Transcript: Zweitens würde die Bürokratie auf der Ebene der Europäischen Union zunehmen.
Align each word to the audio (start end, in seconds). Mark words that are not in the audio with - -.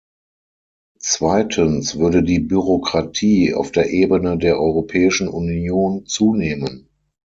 Zweitens 0.97 1.95
würde 1.99 2.23
die 2.23 2.39
Bürokratie 2.39 3.53
auf 3.53 3.71
der 3.71 3.91
Ebene 3.91 4.35
der 4.39 4.59
Europäischen 4.59 5.27
Union 5.27 6.07
zunehmen. 6.07 6.89